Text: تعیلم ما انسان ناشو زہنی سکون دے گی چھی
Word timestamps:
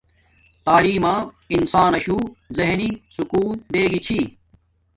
تعیلم 0.65 1.03
ما 1.03 1.15
انسان 1.55 1.87
ناشو 1.93 2.17
زہنی 2.55 2.89
سکون 3.15 3.51
دے 3.73 3.83
گی 3.91 3.99
چھی 4.05 4.19